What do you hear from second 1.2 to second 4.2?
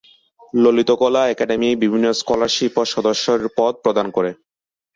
academy বিভিন্ন scholarship ও সদস্য পদ প্রদান